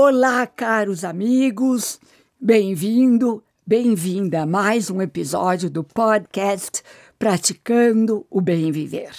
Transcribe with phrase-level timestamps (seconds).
[0.00, 1.98] Olá, caros amigos,
[2.40, 6.84] bem-vindo, bem-vinda a mais um episódio do podcast
[7.18, 9.10] Praticando o Bem Viver.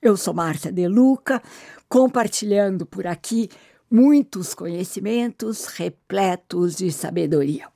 [0.00, 1.42] Eu sou Márcia De Luca,
[1.88, 3.50] compartilhando por aqui
[3.90, 7.66] muitos conhecimentos repletos de sabedoria.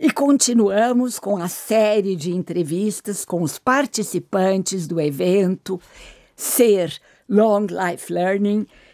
[0.00, 5.78] E continuamos com a série de entrevistas com os participantes do evento
[6.34, 6.98] Ser
[7.28, 8.66] Long Life Learning,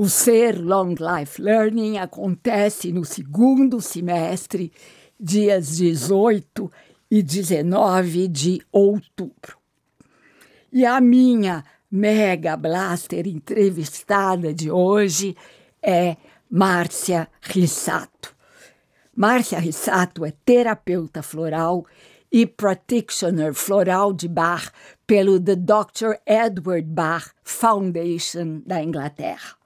[0.00, 4.72] o Ser Long Life Learning acontece no segundo semestre,
[5.20, 6.72] dias 18
[7.10, 9.58] e 19 de outubro.
[10.72, 15.36] E a minha Mega Blaster entrevistada de hoje
[15.82, 16.16] é
[16.50, 18.34] Márcia Rissato.
[19.14, 21.84] Márcia Rissato é terapeuta floral
[22.32, 24.72] e practitioner floral de Bach
[25.06, 26.14] pelo The Dr.
[26.24, 29.59] Edward Bach Foundation da Inglaterra.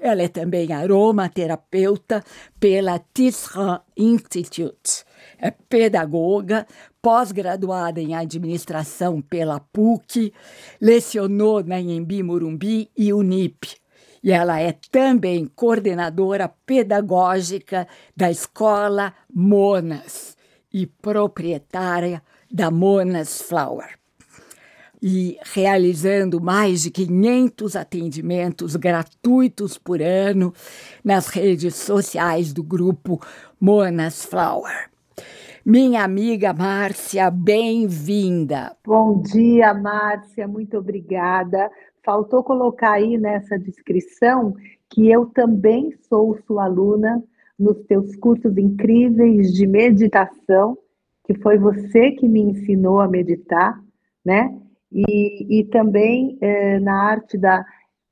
[0.00, 2.24] Ela é também aromaterapeuta
[2.60, 5.04] pela Tisserand Institute.
[5.38, 6.66] É pedagoga,
[7.02, 10.32] pós-graduada em administração pela PUC,
[10.80, 13.76] lecionou na Embi Morumbi e Unip.
[14.22, 20.36] E ela é também coordenadora pedagógica da Escola Monas
[20.72, 23.98] e proprietária da Monas Flower
[25.02, 30.52] e realizando mais de 500 atendimentos gratuitos por ano
[31.04, 33.20] nas redes sociais do grupo
[33.60, 34.90] Monas Flower.
[35.64, 38.74] Minha amiga Márcia, bem-vinda.
[38.86, 41.70] Bom dia, Márcia, muito obrigada.
[42.04, 44.54] Faltou colocar aí nessa descrição
[44.88, 47.22] que eu também sou sua aluna
[47.58, 50.78] nos teus cursos incríveis de meditação,
[51.26, 53.78] que foi você que me ensinou a meditar,
[54.24, 54.56] né?
[54.92, 57.64] E, e também é, na arte da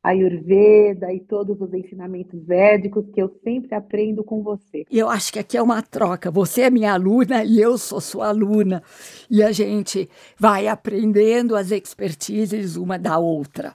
[0.06, 4.84] Ayurveda e todos os ensinamentos védicos que eu sempre aprendo com você.
[4.88, 6.30] Eu acho que aqui é uma troca.
[6.30, 8.84] Você é minha aluna e eu sou sua aluna.
[9.28, 10.08] E a gente
[10.38, 13.74] vai aprendendo as expertises uma da outra.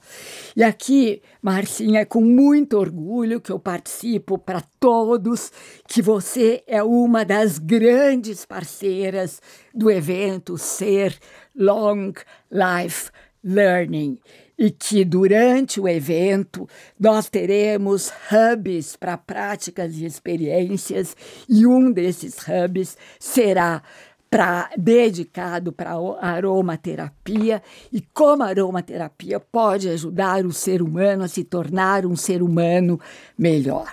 [0.56, 5.52] E aqui, Marcinha, é com muito orgulho que eu participo para todos
[5.86, 9.42] que você é uma das grandes parceiras
[9.76, 11.14] do evento Ser
[11.54, 12.14] Long
[12.50, 13.12] Life
[13.44, 14.18] Learning
[14.62, 21.18] e que durante o evento nós teremos hubs para práticas e experiências
[21.50, 23.82] e um desses hubs será
[24.30, 27.62] para dedicado para aromaterapia
[27.92, 33.00] e como a aromaterapia pode ajudar o ser humano a se tornar um ser humano
[33.36, 33.92] melhor.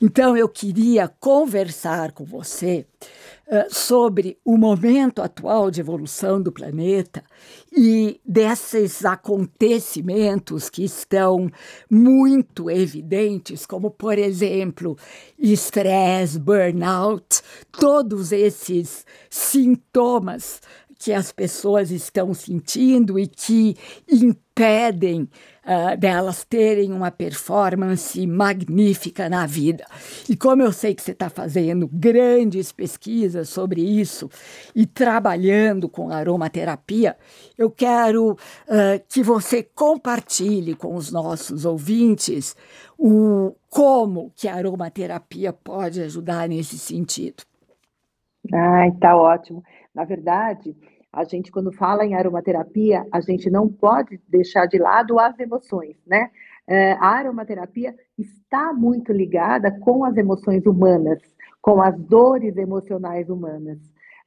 [0.00, 2.84] Então eu queria conversar com você
[3.68, 7.22] sobre o momento atual de evolução do planeta
[7.70, 11.50] e desses acontecimentos que estão
[11.90, 14.96] muito evidentes, como, por exemplo,
[15.38, 17.42] estresse, burnout,
[17.72, 20.60] todos esses sintomas
[21.02, 23.74] que as pessoas estão sentindo e que
[24.08, 25.28] impedem
[25.64, 29.84] uh, delas terem uma performance magnífica na vida.
[30.30, 34.30] E como eu sei que você está fazendo grandes pesquisas sobre isso
[34.76, 37.16] e trabalhando com aromaterapia,
[37.58, 42.54] eu quero uh, que você compartilhe com os nossos ouvintes
[42.96, 47.42] o como que a aromaterapia pode ajudar nesse sentido.
[48.54, 49.64] Ai, tá ótimo.
[49.94, 50.74] Na verdade,
[51.12, 55.96] a gente, quando fala em aromaterapia, a gente não pode deixar de lado as emoções,
[56.06, 56.30] né?
[56.66, 61.20] É, a aromaterapia está muito ligada com as emoções humanas,
[61.60, 63.78] com as dores emocionais humanas.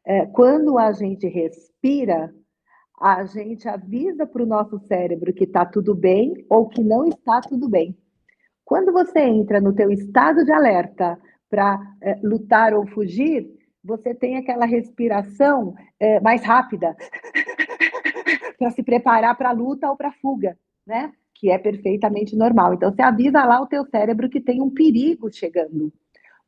[0.05, 2.31] É, quando a gente respira,
[2.99, 7.41] a gente avisa para o nosso cérebro que está tudo bem ou que não está
[7.41, 7.97] tudo bem.
[8.63, 11.17] Quando você entra no teu estado de alerta
[11.49, 13.54] para é, lutar ou fugir,
[13.85, 16.97] você tem aquela respiração é, mais rápida
[18.57, 21.13] para se preparar para a luta ou para a fuga, né?
[21.35, 22.73] Que é perfeitamente normal.
[22.73, 25.93] Então, você avisa lá o teu cérebro que tem um perigo chegando.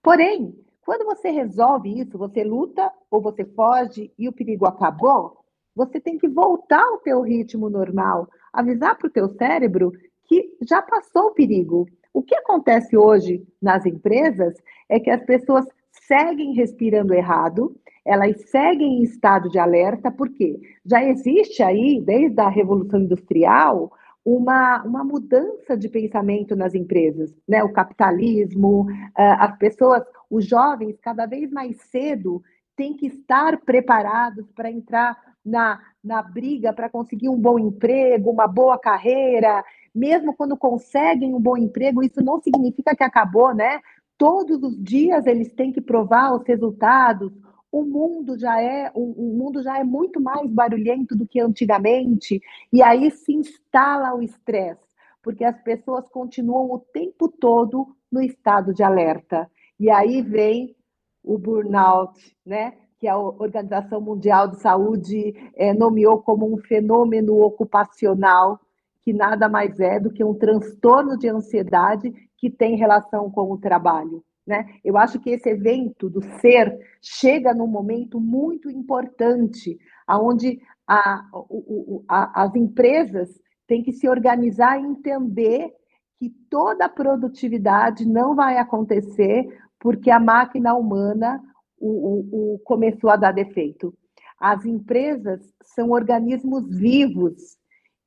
[0.01, 5.37] Porém, quando você resolve isso, você luta ou você foge e o perigo acabou,
[5.75, 9.91] você tem que voltar ao teu ritmo normal, avisar para o teu cérebro
[10.23, 11.85] que já passou o perigo.
[12.13, 14.55] O que acontece hoje nas empresas
[14.89, 15.67] é que as pessoas
[16.07, 17.75] seguem respirando errado,
[18.05, 23.91] elas seguem em estado de alerta, porque já existe aí, desde a Revolução Industrial,
[24.23, 27.63] uma, uma mudança de pensamento nas empresas, né?
[27.63, 32.41] O capitalismo, as pessoas, os jovens, cada vez mais cedo,
[32.75, 38.47] têm que estar preparados para entrar na, na briga para conseguir um bom emprego, uma
[38.47, 39.63] boa carreira.
[39.95, 43.79] Mesmo quando conseguem um bom emprego, isso não significa que acabou, né?
[44.17, 47.31] Todos os dias eles têm que provar os resultados,
[47.71, 52.41] o mundo já é o, mundo já é muito mais barulhento do que antigamente
[52.71, 54.87] e aí se instala o estresse
[55.21, 60.73] porque as pessoas continuam o tempo todo no estado de alerta e aí vem
[61.21, 62.73] o burnout, né?
[62.97, 68.57] Que a Organização Mundial de Saúde é, nomeou como um fenômeno ocupacional
[69.01, 73.57] que nada mais é do que um transtorno de ansiedade que tem relação com o
[73.57, 74.23] trabalho.
[74.45, 74.65] Né?
[74.83, 79.77] Eu acho que esse evento do ser chega num momento muito importante,
[80.09, 83.29] onde a, o, a, as empresas
[83.67, 85.73] têm que se organizar e entender
[86.17, 89.45] que toda a produtividade não vai acontecer
[89.79, 91.43] porque a máquina humana
[91.79, 93.93] o, o, começou a dar defeito.
[94.39, 97.57] As empresas são organismos vivos.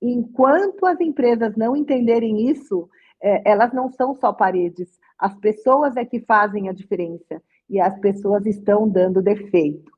[0.02, 2.88] Enquanto as empresas não entenderem isso,
[3.22, 4.88] elas não são só paredes,
[5.18, 9.92] as pessoas é que fazem a diferença e as pessoas estão dando defeito.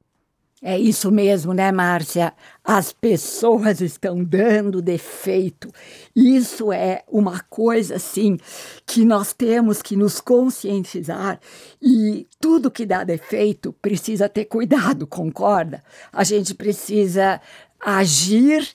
[0.64, 2.32] É isso mesmo, né, Márcia?
[2.62, 5.68] As pessoas estão dando defeito.
[6.14, 8.38] Isso é uma coisa, assim,
[8.86, 11.40] que nós temos que nos conscientizar
[11.82, 15.82] e tudo que dá defeito precisa ter cuidado, concorda?
[16.12, 17.40] A gente precisa
[17.80, 18.72] agir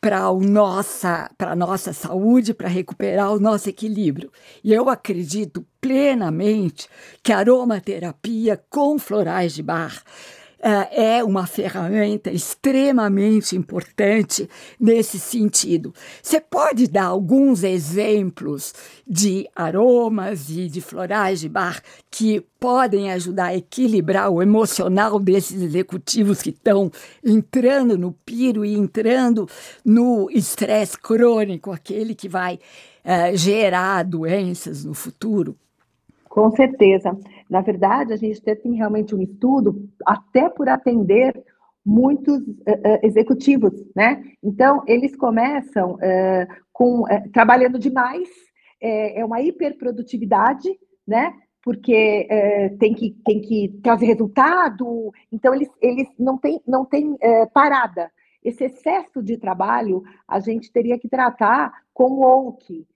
[0.00, 4.30] para a nossa, nossa saúde, para recuperar o nosso equilíbrio.
[4.62, 6.88] E eu acredito plenamente
[7.22, 10.02] que a aromaterapia com florais de bar
[10.60, 15.94] é, é uma ferramenta extremamente importante nesse sentido.
[16.22, 18.74] Você pode dar alguns exemplos
[19.06, 25.62] de aromas e de florais de bar que podem ajudar a equilibrar o emocional desses
[25.62, 26.90] executivos que estão
[27.24, 29.48] entrando no piro e entrando
[29.84, 32.54] no estresse crônico, aquele que vai
[33.04, 35.56] uh, gerar doenças no futuro?
[36.28, 37.16] Com certeza.
[37.48, 41.34] Na verdade, a gente tem realmente um estudo até por atender
[41.88, 44.22] muitos uh, uh, executivos, né?
[44.42, 48.28] Então, eles começam uh, com trabalhando demais,
[48.80, 50.68] é, é, uma hiperprodutividade,
[51.06, 51.32] né?
[51.64, 52.26] Porque
[52.78, 57.14] tem, que, tem que trazer resultado, então eles, eles não têm não tem,
[57.52, 58.10] parada.
[58.42, 62.86] Esse excesso de trabalho a gente teria que tratar com o OUK.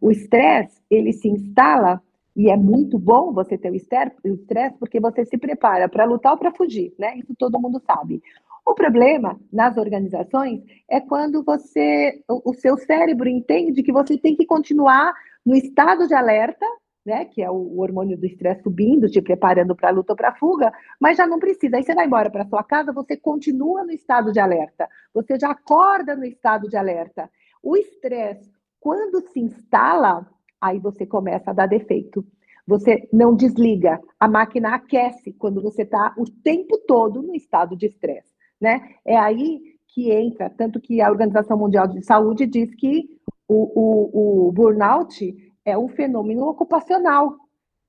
[0.00, 2.02] o estresse, ele se instala
[2.38, 6.38] e é muito bom você ter o estresse, porque você se prepara para lutar ou
[6.38, 7.18] para fugir, né?
[7.18, 8.22] Isso todo mundo sabe.
[8.64, 14.46] O problema nas organizações é quando você, o, seu cérebro entende que você tem que
[14.46, 15.12] continuar
[15.44, 16.64] no estado de alerta,
[17.04, 20.16] né, que é o, o hormônio do estresse subindo, te preparando para a luta ou
[20.16, 21.76] para a fuga, mas já não precisa.
[21.76, 24.88] Aí você vai embora para sua casa, você continua no estado de alerta.
[25.12, 27.28] Você já acorda no estado de alerta.
[27.60, 30.24] O estresse, quando se instala,
[30.60, 32.24] aí você começa a dar defeito.
[32.66, 37.86] Você não desliga, a máquina aquece quando você está o tempo todo no estado de
[37.86, 38.94] estresse, né?
[39.06, 43.08] É aí que entra, tanto que a Organização Mundial de Saúde diz que
[43.48, 45.34] o, o, o burnout
[45.64, 47.34] é um fenômeno ocupacional.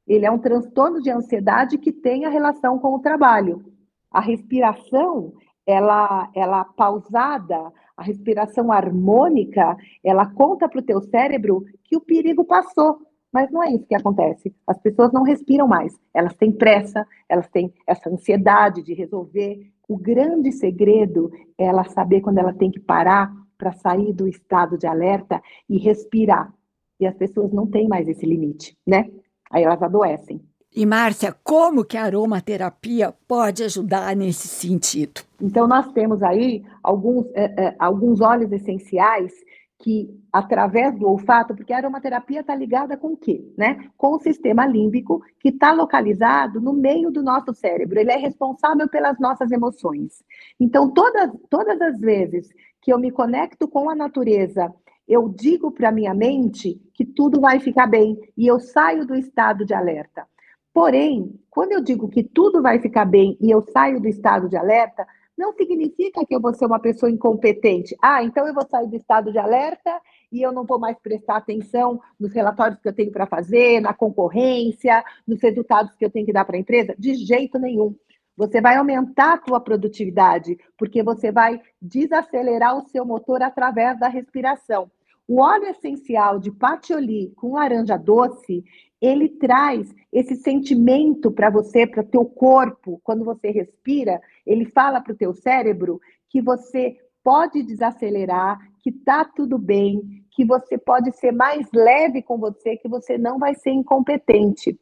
[0.07, 3.63] Ele é um transtorno de ansiedade que tem a relação com o trabalho.
[4.09, 5.33] A respiração,
[5.67, 12.46] ela, ela pausada, a respiração harmônica, ela conta para o teu cérebro que o perigo
[12.46, 12.98] passou.
[13.32, 14.56] Mas não é isso que acontece.
[14.65, 15.94] As pessoas não respiram mais.
[16.13, 19.70] Elas têm pressa, elas têm essa ansiedade de resolver.
[19.86, 24.77] O grande segredo é ela saber quando ela tem que parar para sair do estado
[24.77, 26.53] de alerta e respirar.
[27.01, 29.12] E as pessoas não têm mais esse limite, né?
[29.51, 30.41] Aí elas adoecem.
[30.75, 35.21] E Márcia, como que a aromaterapia pode ajudar nesse sentido?
[35.41, 39.33] Então nós temos aí alguns, é, é, alguns óleos essenciais
[39.81, 43.41] que através do olfato, porque a aromaterapia está ligada com o quê?
[43.57, 43.89] Né?
[43.97, 47.97] Com o sistema límbico, que está localizado no meio do nosso cérebro.
[47.97, 50.21] Ele é responsável pelas nossas emoções.
[50.59, 52.49] Então, todas, todas as vezes
[52.81, 54.71] que eu me conecto com a natureza,
[55.07, 59.65] eu digo para minha mente que tudo vai ficar bem e eu saio do estado
[59.65, 60.27] de alerta.
[60.73, 64.55] Porém, quando eu digo que tudo vai ficar bem e eu saio do estado de
[64.55, 65.05] alerta,
[65.38, 67.95] não significa que eu vou ser uma pessoa incompetente.
[68.01, 69.89] Ah, então eu vou sair do estado de alerta
[70.31, 73.93] e eu não vou mais prestar atenção nos relatórios que eu tenho para fazer, na
[73.93, 76.93] concorrência, nos resultados que eu tenho que dar para a empresa?
[76.99, 77.95] De jeito nenhum.
[78.35, 84.07] Você vai aumentar a tua produtividade, porque você vai desacelerar o seu motor através da
[84.07, 84.91] respiração.
[85.29, 88.65] O óleo essencial de patchouli com laranja doce,
[89.00, 95.00] ele traz esse sentimento para você, para o teu corpo, quando você respira, ele fala
[95.00, 101.12] para o teu cérebro que você pode desacelerar, que tá tudo bem, que você pode
[101.12, 104.79] ser mais leve com você, que você não vai ser incompetente.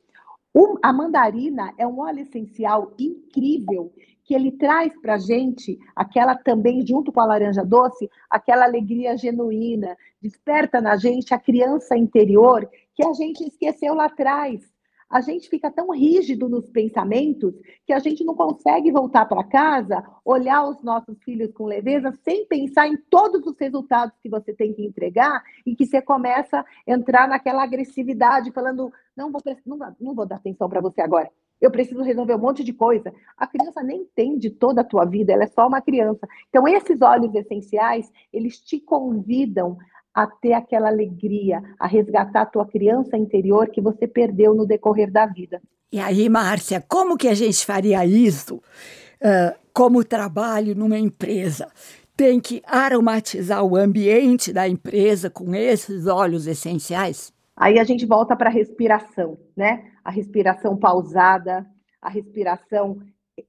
[0.53, 3.91] O, a mandarina é um óleo essencial incrível
[4.27, 9.17] que ele traz para a gente aquela também, junto com a laranja doce, aquela alegria
[9.17, 14.61] genuína, desperta na gente a criança interior que a gente esqueceu lá atrás
[15.09, 17.53] a gente fica tão rígido nos pensamentos
[17.85, 22.45] que a gente não consegue voltar para casa, olhar os nossos filhos com leveza, sem
[22.45, 26.65] pensar em todos os resultados que você tem que entregar e que você começa a
[26.85, 31.31] entrar naquela agressividade, falando: não vou, não, não vou dar atenção para você agora.
[31.59, 33.13] Eu preciso resolver um monte de coisa.
[33.37, 36.27] A criança nem entende toda a tua vida, ela é só uma criança.
[36.49, 39.77] Então, esses olhos essenciais, eles te convidam
[40.13, 45.11] a ter aquela alegria, a resgatar a tua criança interior que você perdeu no decorrer
[45.11, 45.61] da vida.
[45.91, 51.67] E aí, Márcia, como que a gente faria isso uh, como trabalho numa empresa?
[52.15, 57.31] Tem que aromatizar o ambiente da empresa com esses óleos essenciais?
[57.57, 59.91] Aí a gente volta para a respiração, né?
[60.03, 61.65] A respiração pausada,
[61.99, 62.99] a respiração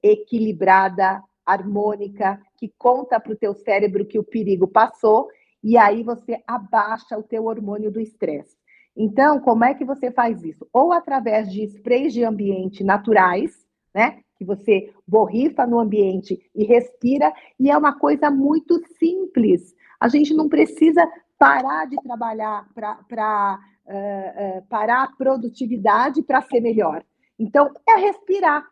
[0.01, 5.27] equilibrada, harmônica, que conta para o teu cérebro que o perigo passou
[5.63, 8.57] e aí você abaixa o teu hormônio do estresse.
[8.97, 10.67] Então, como é que você faz isso?
[10.73, 13.63] Ou através de sprays de ambiente naturais,
[13.93, 14.21] né?
[14.35, 19.75] Que você borrifa no ambiente e respira, e é uma coisa muito simples.
[19.99, 26.61] A gente não precisa parar de trabalhar para uh, uh, parar a produtividade para ser
[26.61, 27.03] melhor.
[27.37, 28.63] Então, é respirar,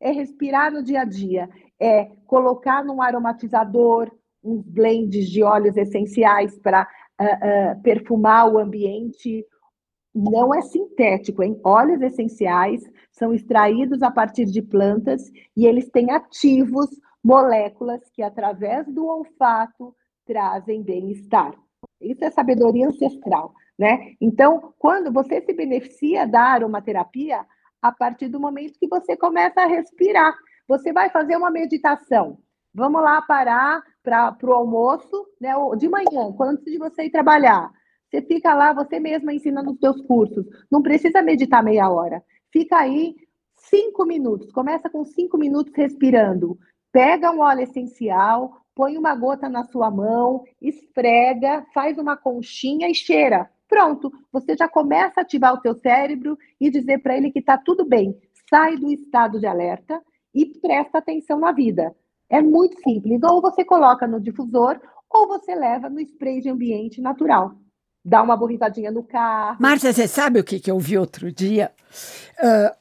[0.00, 1.48] é respirar no dia a dia,
[1.78, 4.10] é colocar num aromatizador,
[4.42, 6.88] uns blends de óleos essenciais para
[7.20, 9.46] uh, perfumar o ambiente.
[10.14, 11.60] Não é sintético, hein?
[11.64, 16.88] Óleos essenciais são extraídos a partir de plantas e eles têm ativos,
[17.22, 19.94] moléculas que, através do olfato,
[20.26, 21.54] trazem bem-estar.
[22.00, 24.14] Isso é sabedoria ancestral, né?
[24.20, 27.44] Então, quando você se beneficia da aromaterapia,
[27.82, 30.32] a partir do momento que você começa a respirar,
[30.68, 32.38] você vai fazer uma meditação.
[32.72, 35.52] Vamos lá parar para o almoço, né?
[35.76, 37.72] De manhã, quando antes de você ir trabalhar.
[38.08, 40.46] Você fica lá, você mesma ensina nos seus cursos.
[40.70, 42.22] Não precisa meditar meia hora.
[42.52, 43.16] Fica aí
[43.56, 44.52] cinco minutos.
[44.52, 46.56] Começa com cinco minutos respirando.
[46.92, 52.94] Pega um óleo essencial, põe uma gota na sua mão, esfrega, faz uma conchinha e
[52.94, 53.50] cheira.
[53.72, 57.56] Pronto, você já começa a ativar o teu cérebro e dizer para ele que está
[57.56, 58.14] tudo bem.
[58.50, 59.98] Sai do estado de alerta
[60.34, 61.96] e presta atenção na vida.
[62.28, 63.22] É muito simples.
[63.22, 67.54] Ou você coloca no difusor, ou você leva no spray de ambiente natural.
[68.04, 69.56] Dá uma borrifadinha no carro.
[69.58, 71.72] Márcia, você sabe o que, que eu vi outro dia?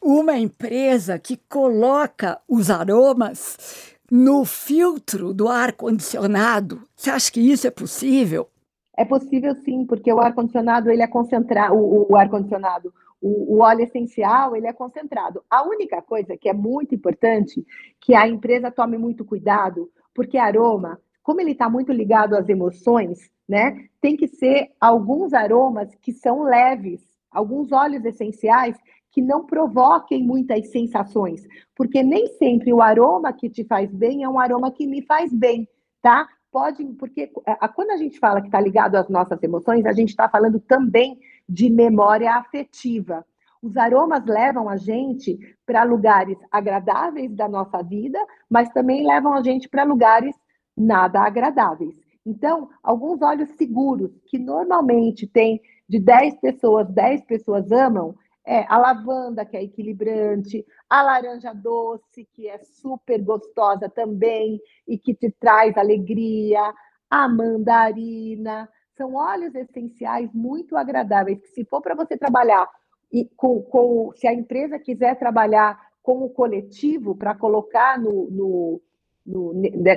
[0.03, 6.83] Uh, uma empresa que coloca os aromas no filtro do ar-condicionado.
[6.97, 8.50] Você acha que isso é possível?
[8.97, 13.83] É possível sim, porque o ar-condicionado ele é concentrado, o, o ar-condicionado, o, o, óleo
[13.83, 15.43] essencial ele é concentrado.
[15.49, 17.65] A única coisa que é muito importante
[17.99, 23.31] que a empresa tome muito cuidado, porque aroma, como ele está muito ligado às emoções,
[23.47, 28.77] né, tem que ser alguns aromas que são leves, alguns óleos essenciais
[29.11, 31.45] que não provoquem muitas sensações,
[31.75, 35.33] porque nem sempre o aroma que te faz bem é um aroma que me faz
[35.33, 35.67] bem,
[36.01, 36.27] tá?
[36.51, 40.09] Pode, porque a, quando a gente fala que está ligado às nossas emoções, a gente
[40.09, 41.17] está falando também
[41.47, 43.25] de memória afetiva.
[43.61, 49.41] Os aromas levam a gente para lugares agradáveis da nossa vida, mas também levam a
[49.41, 50.35] gente para lugares
[50.75, 51.95] nada agradáveis.
[52.25, 58.77] Então, alguns óleos seguros, que normalmente tem de 10 pessoas, 10 pessoas amam, é a
[58.77, 65.31] lavanda, que é equilibrante, a laranja doce, que é super gostosa também e que te
[65.39, 66.73] traz alegria,
[67.09, 68.67] a mandarina,
[68.97, 72.67] são óleos essenciais muito agradáveis, que se for para você trabalhar
[73.11, 78.81] e com, com, se a empresa quiser trabalhar com o coletivo para colocar no, no,
[79.25, 79.53] no,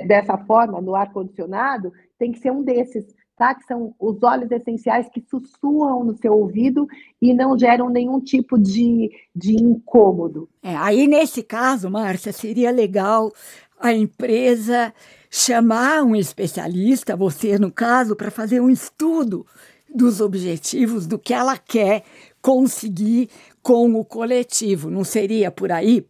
[0.07, 3.53] dessa forma no ar condicionado, tem que ser um desses, tá?
[3.53, 6.87] Que são os óleos essenciais que sussurram no seu ouvido
[7.21, 10.49] e não geram nenhum tipo de, de incômodo.
[10.63, 13.31] É, aí nesse caso, Márcia, seria legal
[13.79, 14.93] a empresa
[15.29, 19.45] chamar um especialista, você no caso, para fazer um estudo
[19.93, 22.03] dos objetivos do que ela quer
[22.41, 23.29] conseguir
[23.61, 24.89] com o coletivo.
[24.89, 26.05] Não seria por aí?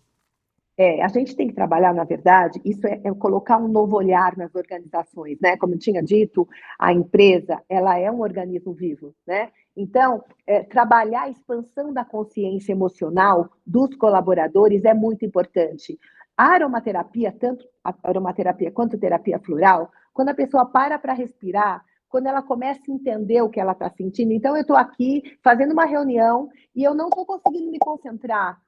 [0.78, 4.36] É, a gente tem que trabalhar, na verdade, isso é, é, colocar um novo olhar
[4.36, 5.56] nas organizações, né?
[5.56, 9.52] Como eu tinha dito, a empresa, ela é um organismo vivo, né?
[9.76, 15.98] Então, é, trabalhar a expansão da consciência emocional dos colaboradores é muito importante.
[16.38, 22.28] A aromaterapia, tanto a aromaterapia quanto terapia floral, quando a pessoa para para respirar, quando
[22.28, 24.34] ela começa a entender o que ela está sentindo.
[24.34, 28.60] Então, eu estou aqui fazendo uma reunião e eu não estou conseguindo me concentrar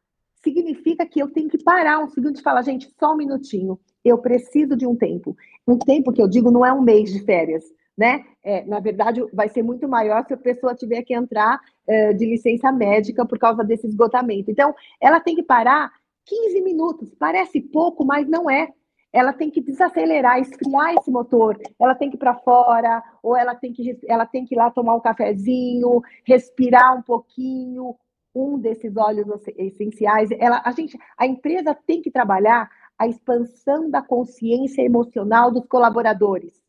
[0.43, 4.17] significa que eu tenho que parar um segundo e falar, gente, só um minutinho, eu
[4.17, 5.35] preciso de um tempo.
[5.67, 7.63] Um tempo que eu digo não é um mês de férias,
[7.97, 8.25] né?
[8.43, 12.25] É, na verdade, vai ser muito maior se a pessoa tiver que entrar é, de
[12.25, 14.51] licença médica por causa desse esgotamento.
[14.51, 15.91] Então, ela tem que parar
[16.25, 17.13] 15 minutos.
[17.15, 18.69] Parece pouco, mas não é.
[19.11, 21.57] Ela tem que desacelerar, esfriar esse motor.
[21.79, 24.69] Ela tem que ir para fora, ou ela tem que ela tem que ir lá
[24.69, 27.95] tomar um cafezinho, respirar um pouquinho,
[28.33, 30.29] um desses óleos essenciais.
[30.39, 36.61] Ela, a gente, a empresa tem que trabalhar a expansão da consciência emocional dos colaboradores.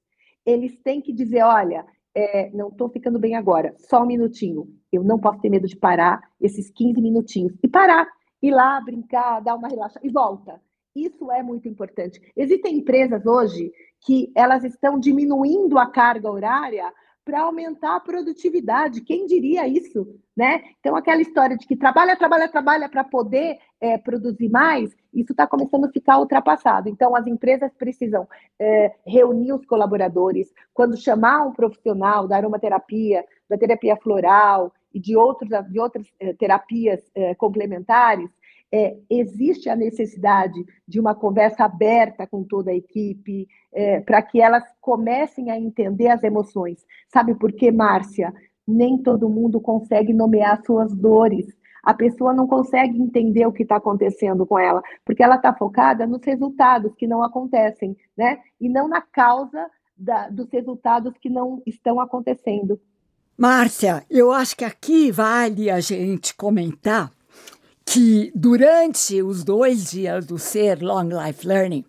[0.45, 1.85] Eles têm que dizer, olha,
[2.15, 4.69] é, não estou ficando bem agora, só um minutinho.
[4.93, 8.07] Eu não posso ter medo de parar esses 15 minutinhos e parar,
[8.43, 10.61] ir lá brincar, dar uma relaxada e volta.
[10.95, 12.21] Isso é muito importante.
[12.37, 16.93] Existem empresas hoje que elas estão diminuindo a carga horária
[17.29, 19.03] para aumentar a produtividade.
[19.03, 20.63] Quem diria isso, né?
[20.81, 25.47] Então, aquela história de que trabalha, trabalha, trabalha para poder é, produzir mais, isso está
[25.47, 26.89] começando a ficar ultrapassado.
[26.89, 28.27] Então, as empresas precisam
[28.59, 30.51] é, reunir os colaboradores.
[30.73, 36.33] Quando chamar um profissional da aromaterapia, da terapia floral e de, outros, de outras é,
[36.33, 38.31] terapias é, complementares,
[38.73, 44.41] é, existe a necessidade de uma conversa aberta com toda a equipe, é, para que
[44.41, 46.85] elas comecem a entender as emoções.
[47.09, 48.33] Sabe por quê, Márcia?
[48.67, 51.47] Nem todo mundo consegue nomear suas dores.
[51.83, 56.07] A pessoa não consegue entender o que está acontecendo com ela, porque ela está focada
[56.07, 58.39] nos resultados que não acontecem, né?
[58.61, 62.79] E não na causa da, dos resultados que não estão acontecendo.
[63.39, 67.13] Márcia, eu acho que aqui vale a gente comentar
[67.91, 71.85] que durante os dois dias do Ser Long Life Learning,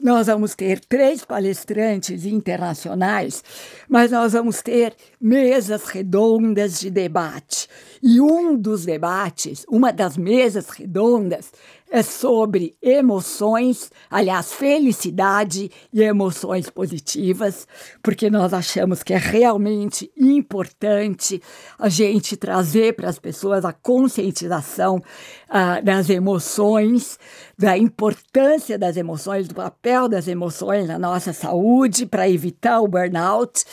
[0.00, 3.42] nós vamos ter três palestrantes internacionais,
[3.88, 7.68] mas nós vamos ter mesas redondas de debate.
[8.02, 11.52] E um dos debates, uma das mesas redondas,
[11.90, 17.66] é sobre emoções, aliás, felicidade e emoções positivas,
[18.00, 21.42] porque nós achamos que é realmente importante
[21.76, 27.18] a gente trazer para as pessoas a conscientização uh, das emoções,
[27.58, 33.64] da importância das emoções, do papel das emoções na nossa saúde para evitar o burnout.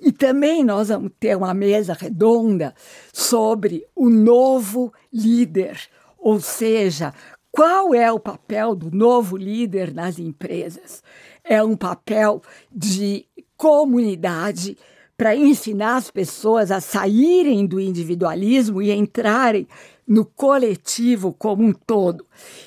[0.00, 2.74] E também nós vamos ter uma mesa redonda
[3.12, 5.78] sobre o novo líder,
[6.18, 7.12] ou seja,
[7.50, 11.02] qual é o papel do novo líder nas empresas?
[11.42, 14.76] É um papel de comunidade
[15.16, 19.66] para ensinar as pessoas a saírem do individualismo e entrarem
[20.06, 22.24] no coletivo como um todo.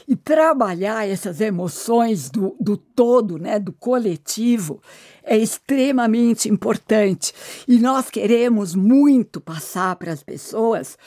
[0.08, 4.82] E trabalhar essas emoções do, do todo, né, do coletivo,
[5.24, 7.34] é extremamente importante.
[7.68, 10.98] E nós queremos muito passar para as pessoas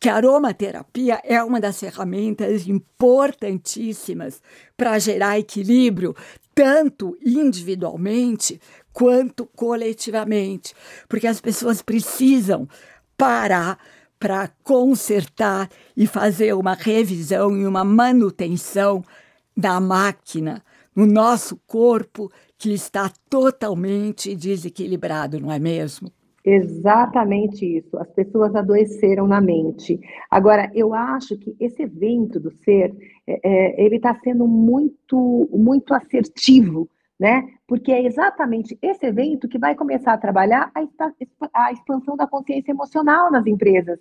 [0.00, 4.42] que a aromaterapia é uma das ferramentas importantíssimas
[4.76, 6.16] para gerar equilíbrio,
[6.54, 8.60] tanto individualmente
[8.92, 10.74] quanto coletivamente,
[11.08, 12.68] porque as pessoas precisam
[13.16, 13.78] parar
[14.22, 19.02] para consertar e fazer uma revisão e uma manutenção
[19.56, 20.62] da máquina
[20.94, 26.08] no nosso corpo que está totalmente desequilibrado, não é mesmo?
[26.44, 27.98] Exatamente isso.
[27.98, 29.98] As pessoas adoeceram na mente.
[30.30, 32.94] Agora, eu acho que esse evento do ser,
[33.26, 36.88] é, é ele está sendo muito, muito assertivo,
[37.22, 37.48] né?
[37.68, 40.82] Porque é exatamente esse evento que vai começar a trabalhar a,
[41.54, 44.00] a expansão da consciência emocional nas empresas.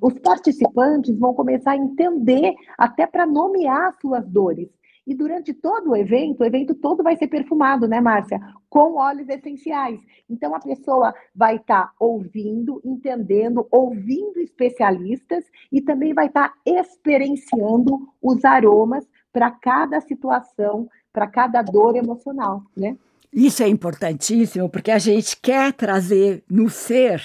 [0.00, 4.70] Os participantes vão começar a entender, até para nomear suas dores.
[5.06, 8.40] E durante todo o evento, o evento todo vai ser perfumado, né, Márcia?
[8.70, 10.00] Com óleos essenciais.
[10.26, 16.54] Então a pessoa vai estar tá ouvindo, entendendo, ouvindo especialistas e também vai estar tá
[16.64, 22.96] experienciando os aromas para cada situação, para cada dor emocional, né?
[23.32, 27.22] Isso é importantíssimo porque a gente quer trazer no ser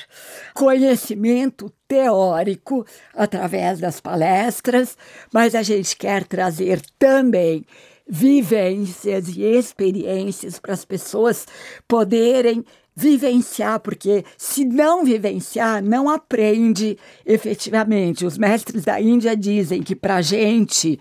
[0.53, 4.95] conhecimento teórico através das palestras,
[5.33, 7.65] mas a gente quer trazer também
[8.07, 11.47] vivências e experiências para as pessoas
[11.87, 12.63] poderem
[12.95, 18.25] vivenciar, porque se não vivenciar, não aprende efetivamente.
[18.25, 20.97] Os mestres da Índia dizem que para a gente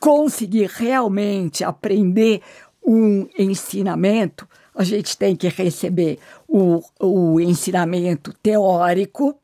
[0.00, 2.42] conseguir realmente aprender
[2.84, 9.38] um ensinamento, a gente tem que receber o, o ensinamento teórico,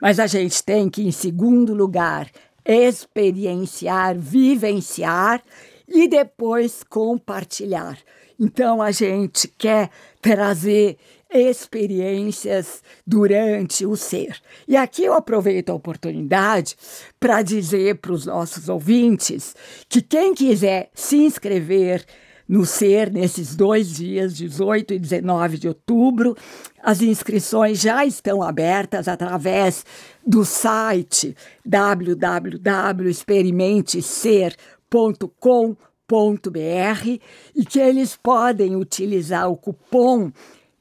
[0.00, 2.30] mas a gente tem que, em segundo lugar,
[2.64, 5.42] experienciar, vivenciar
[5.90, 7.98] e depois compartilhar.
[8.38, 9.90] Então a gente quer
[10.22, 10.96] trazer
[11.32, 14.40] experiências durante o ser.
[14.66, 16.76] E aqui eu aproveito a oportunidade
[17.18, 19.54] para dizer para os nossos ouvintes
[19.88, 22.04] que quem quiser se inscrever
[22.48, 26.36] no ser nesses dois dias, 18 e 19 de outubro.
[26.82, 29.86] As inscrições já estão abertas através
[30.26, 31.36] do site
[34.90, 37.20] www.experimentecer.com.br
[37.54, 40.32] e que eles podem utilizar o cupom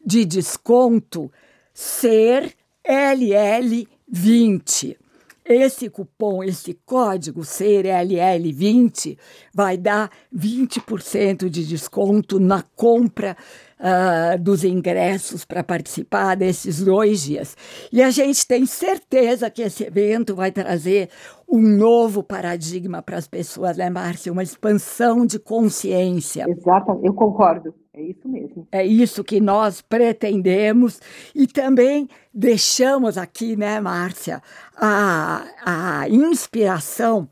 [0.03, 1.31] de desconto
[1.73, 2.51] SER
[2.83, 4.97] LL20.
[5.45, 9.17] Esse cupom, esse código CRLL20
[9.53, 13.37] vai dar 20% de desconto na compra
[13.79, 17.55] uh, dos ingressos para participar desses dois dias.
[17.91, 21.09] E a gente tem certeza que esse evento vai trazer
[21.47, 24.31] um novo paradigma para as pessoas, né, Márcia?
[24.31, 26.45] Uma expansão de consciência.
[26.47, 27.73] Exato, eu concordo.
[27.93, 28.67] É isso mesmo.
[28.71, 31.01] É isso que nós pretendemos
[31.33, 34.41] e também deixamos aqui, né, Márcia,
[34.77, 37.27] a, a inspiração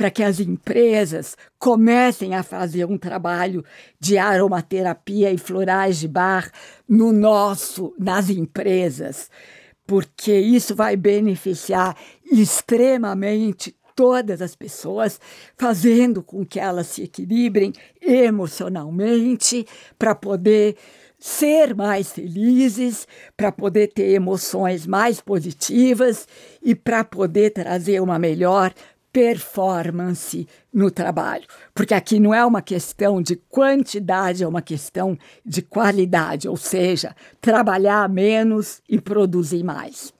[0.00, 3.62] para que as empresas comecem a fazer um trabalho
[4.00, 6.50] de aromaterapia e florais de bar
[6.88, 9.30] no nosso, nas empresas,
[9.86, 15.20] porque isso vai beneficiar extremamente todas as pessoas,
[15.54, 19.66] fazendo com que elas se equilibrem emocionalmente
[19.98, 20.78] para poder
[21.18, 26.26] ser mais felizes, para poder ter emoções mais positivas
[26.62, 28.72] e para poder trazer uma melhor
[29.12, 31.46] performance no trabalho.
[31.74, 37.14] Porque aqui não é uma questão de quantidade, é uma questão de qualidade, ou seja,
[37.40, 40.12] trabalhar menos e produzir mais.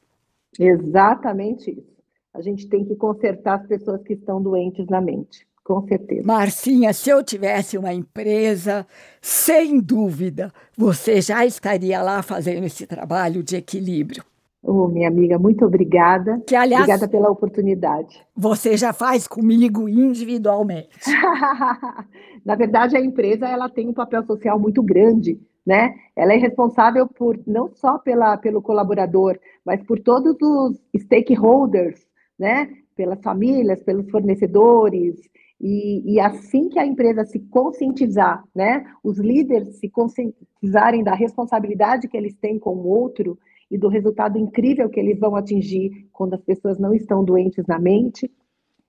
[0.59, 1.91] Exatamente isso.
[2.33, 5.47] A gente tem que consertar as pessoas que estão doentes na mente.
[5.65, 6.27] Com certeza.
[6.27, 8.87] Marcinha, se eu tivesse uma empresa,
[9.21, 14.25] sem dúvida, você já estaria lá fazendo esse trabalho de equilíbrio.
[14.63, 16.43] Oh, minha amiga, muito obrigada.
[16.47, 18.21] Que, aliás, obrigada pela oportunidade.
[18.37, 20.99] Você já faz comigo individualmente.
[22.45, 25.95] Na verdade, a empresa ela tem um papel social muito grande, né?
[26.15, 32.07] Ela é responsável por não só pela, pelo colaborador, mas por todos os stakeholders,
[32.39, 32.69] né?
[32.95, 35.17] Pelas famílias, pelos fornecedores.
[35.59, 38.85] E, e assim que a empresa se conscientizar, né?
[39.03, 43.39] Os líderes se conscientizarem da responsabilidade que eles têm com o outro,
[43.71, 47.79] e do resultado incrível que eles vão atingir quando as pessoas não estão doentes na
[47.79, 48.31] mente,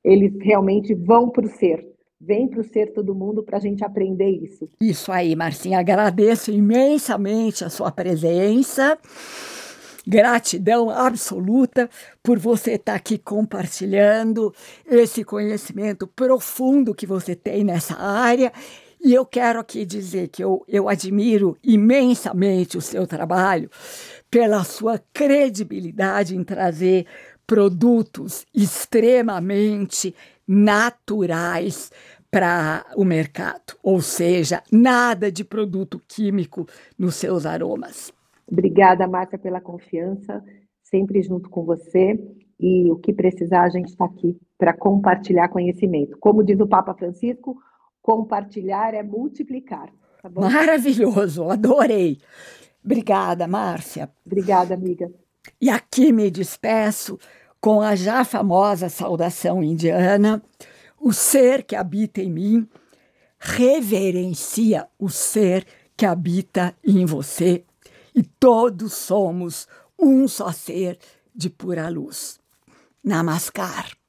[0.04, 1.88] eles realmente vão para o ser.
[2.20, 4.70] Vem para o ser todo mundo para a gente aprender isso.
[4.80, 5.80] Isso aí, Marcinha.
[5.80, 8.98] Agradeço imensamente a sua presença.
[10.06, 11.90] Gratidão absoluta
[12.24, 14.54] por você estar aqui compartilhando
[14.90, 18.52] esse conhecimento profundo que você tem nessa área.
[19.04, 23.68] E eu quero aqui dizer que eu, eu admiro imensamente o seu trabalho,
[24.32, 27.06] pela sua credibilidade em trazer
[27.46, 30.16] produtos extremamente
[30.48, 31.92] naturais
[32.32, 36.66] para o mercado, ou seja, nada de produto químico
[36.98, 38.14] nos seus aromas.
[38.50, 40.42] Obrigada, Márcia, pela confiança,
[40.82, 42.18] sempre junto com você.
[42.58, 46.18] E o que precisar, a gente está aqui para compartilhar conhecimento.
[46.20, 47.58] Como diz o Papa Francisco,
[48.02, 49.90] compartilhar é multiplicar.
[50.22, 52.20] Tá Maravilhoso, adorei.
[52.84, 54.10] Obrigada, Márcia.
[54.26, 55.12] Obrigada, amiga.
[55.60, 57.18] E aqui me despeço
[57.60, 60.42] com a já famosa saudação indiana:
[61.00, 62.70] o ser que habita em mim
[63.40, 65.66] reverencia o ser
[65.98, 67.64] que habita em você,
[68.14, 69.68] e todos somos
[70.00, 71.00] um só ser
[71.34, 72.40] de pura luz.
[73.04, 74.01] Namaskar.